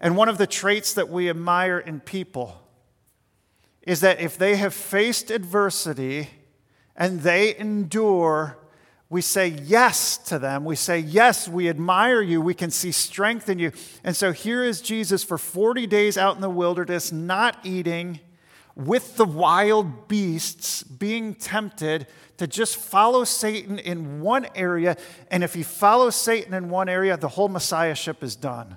[0.00, 2.62] And one of the traits that we admire in people
[3.82, 6.28] is that if they have faced adversity
[6.96, 8.58] and they endure,
[9.08, 10.64] we say yes to them.
[10.64, 12.40] We say, Yes, we admire you.
[12.40, 13.72] We can see strength in you.
[14.02, 18.20] And so here is Jesus for 40 days out in the wilderness, not eating,
[18.74, 24.96] with the wild beasts, being tempted to just follow Satan in one area.
[25.30, 28.76] And if he follows Satan in one area, the whole messiahship is done.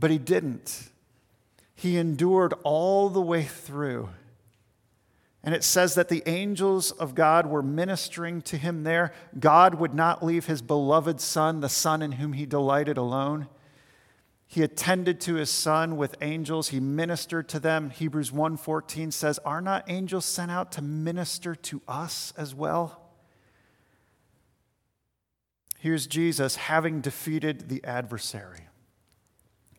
[0.00, 0.88] But he didn't.
[1.74, 4.08] He endured all the way through.
[5.42, 9.12] And it says that the angels of God were ministering to him there.
[9.38, 13.46] God would not leave his beloved son, the son in whom he delighted, alone.
[14.46, 16.68] He attended to his son with angels.
[16.68, 17.90] He ministered to them.
[17.90, 23.12] Hebrews 1:14 says, "Are not angels sent out to minister to us as well?"
[25.78, 28.69] Here's Jesus having defeated the adversary.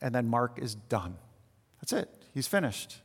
[0.01, 1.15] And then Mark is done.
[1.79, 2.09] That's it.
[2.33, 2.97] He's finished.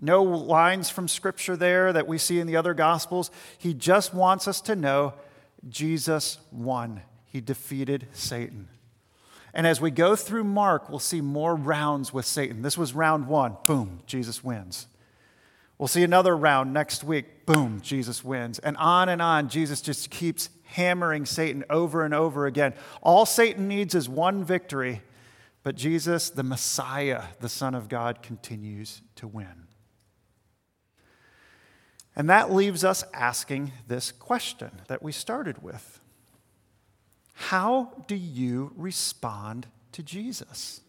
[0.00, 3.30] No lines from Scripture there that we see in the other Gospels.
[3.56, 5.14] He just wants us to know
[5.68, 7.02] Jesus won.
[7.24, 8.68] He defeated Satan.
[9.54, 12.62] And as we go through Mark, we'll see more rounds with Satan.
[12.62, 13.56] This was round one.
[13.66, 14.86] Boom, Jesus wins.
[15.78, 17.44] We'll see another round next week.
[17.44, 18.58] Boom, Jesus wins.
[18.60, 22.72] And on and on, Jesus just keeps hammering Satan over and over again.
[23.02, 25.02] All Satan needs is one victory,
[25.62, 29.68] but Jesus, the Messiah, the Son of God, continues to win.
[32.14, 36.00] And that leaves us asking this question that we started with
[37.34, 40.80] How do you respond to Jesus?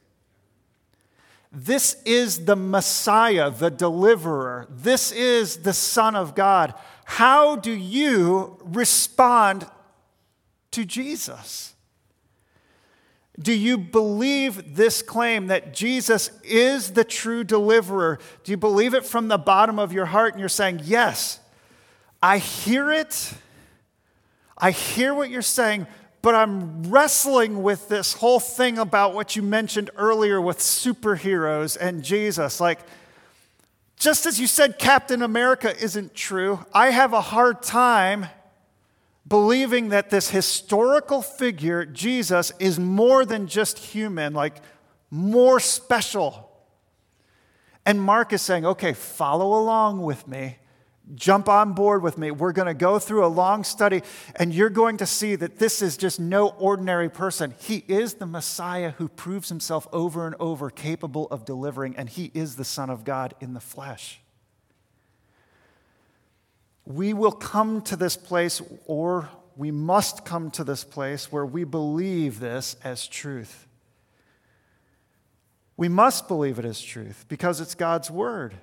[1.52, 4.68] This is the Messiah, the deliverer.
[4.72, 6.74] This is the Son of God.
[7.06, 9.68] How do you respond
[10.72, 11.73] to Jesus?
[13.40, 18.20] Do you believe this claim that Jesus is the true deliverer?
[18.44, 21.40] Do you believe it from the bottom of your heart and you're saying, Yes,
[22.22, 23.34] I hear it.
[24.58, 25.88] I hear what you're saying,
[26.22, 32.04] but I'm wrestling with this whole thing about what you mentioned earlier with superheroes and
[32.04, 32.62] Jesus.
[32.62, 32.80] Like,
[33.98, 38.28] just as you said Captain America isn't true, I have a hard time
[39.28, 44.58] believing that this historical figure, Jesus, is more than just human, like
[45.10, 46.50] more special.
[47.86, 50.58] And Mark is saying, okay, follow along with me.
[51.16, 52.32] Jump on board with me.
[52.32, 54.04] We're going to go through a long study,
[54.38, 57.54] and you're going to see that this is just no ordinary person.
[57.60, 62.32] He is the Messiah who proves himself over and over capable of delivering, and he
[62.34, 64.23] is the Son of God in the flesh
[66.86, 71.64] we will come to this place, or we must come to this place where we
[71.64, 73.68] believe this as truth.
[75.78, 78.54] We must believe it as truth because it's God's word.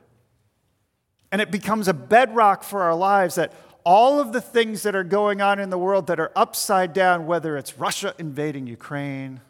[1.33, 3.53] And it becomes a bedrock for our lives that
[3.85, 7.27] all of the things that are going on in the world that are upside down,
[7.27, 9.41] whether it's Russia invading Ukraine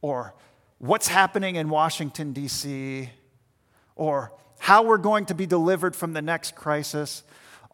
[0.00, 0.34] or
[0.78, 3.08] what's happening in Washington, D.C.,
[3.94, 7.24] or how we're going to be delivered from the next crisis.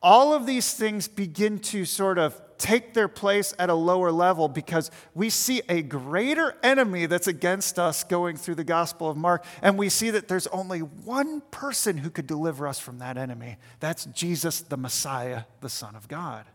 [0.03, 4.49] All of these things begin to sort of take their place at a lower level
[4.49, 9.45] because we see a greater enemy that's against us going through the Gospel of Mark,
[9.61, 13.59] and we see that there's only one person who could deliver us from that enemy.
[13.80, 16.47] That's Jesus, the Messiah, the Son of God.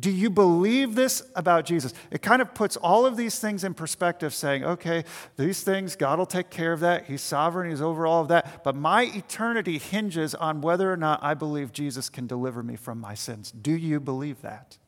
[0.00, 1.92] Do you believe this about Jesus?
[2.10, 5.04] It kind of puts all of these things in perspective, saying, okay,
[5.36, 7.04] these things, God will take care of that.
[7.06, 8.64] He's sovereign, He's over all of that.
[8.64, 12.98] But my eternity hinges on whether or not I believe Jesus can deliver me from
[12.98, 13.52] my sins.
[13.52, 14.78] Do you believe that?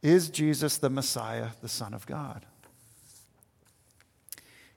[0.00, 2.46] Is Jesus the Messiah, the Son of God?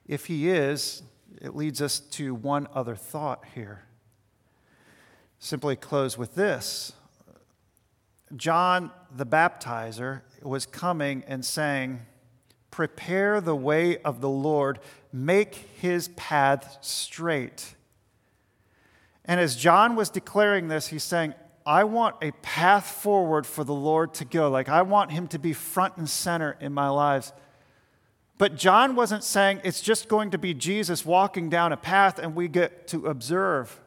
[0.06, 1.02] If He is,
[1.40, 3.84] it leads us to one other thought here.
[5.38, 6.92] Simply close with this
[8.34, 12.00] John the baptizer was coming and saying,
[12.70, 14.80] Prepare the way of the Lord,
[15.12, 17.74] make his path straight.
[19.24, 23.74] And as John was declaring this, he's saying, I want a path forward for the
[23.74, 24.48] Lord to go.
[24.50, 27.32] Like, I want him to be front and center in my lives.
[28.38, 32.36] But John wasn't saying it's just going to be Jesus walking down a path and
[32.36, 33.80] we get to observe.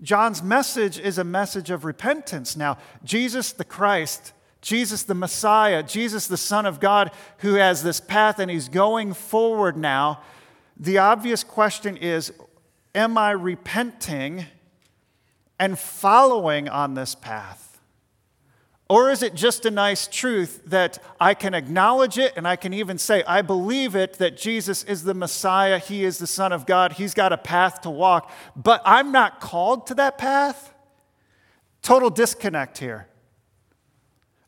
[0.00, 2.56] John's message is a message of repentance.
[2.56, 8.00] Now, Jesus the Christ, Jesus the Messiah, Jesus the Son of God, who has this
[8.00, 10.22] path and he's going forward now,
[10.76, 12.32] the obvious question is
[12.94, 14.46] Am I repenting
[15.58, 17.67] and following on this path?
[18.88, 22.72] Or is it just a nice truth that I can acknowledge it and I can
[22.72, 26.64] even say, I believe it that Jesus is the Messiah, He is the Son of
[26.64, 30.72] God, He's got a path to walk, but I'm not called to that path?
[31.82, 33.08] Total disconnect here.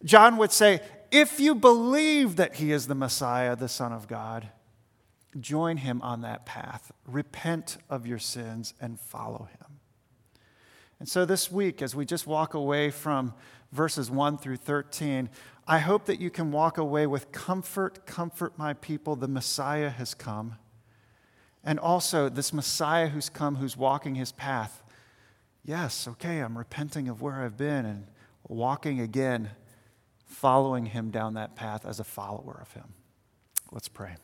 [0.04, 0.80] John would say,
[1.10, 4.48] if you believe that He is the Messiah, the Son of God,
[5.38, 6.92] join Him on that path.
[7.06, 9.80] Repent of your sins and follow Him.
[10.98, 13.34] And so this week, as we just walk away from
[13.72, 15.28] verses 1 through 13,
[15.66, 20.14] I hope that you can walk away with comfort, comfort my people, the Messiah has
[20.14, 20.56] come.
[21.62, 24.82] And also, this Messiah who's come, who's walking his path.
[25.64, 28.06] Yes, okay, I'm repenting of where I've been and
[28.48, 29.50] walking again,
[30.24, 32.94] following him down that path as a follower of him.
[33.70, 34.16] Let's pray.